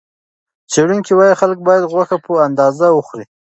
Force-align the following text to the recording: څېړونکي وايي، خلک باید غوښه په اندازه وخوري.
څېړونکي 0.71 1.13
وايي، 1.15 1.33
خلک 1.41 1.57
باید 1.67 1.89
غوښه 1.91 2.17
په 2.25 2.31
اندازه 2.47 2.85
وخوري. 2.93 3.25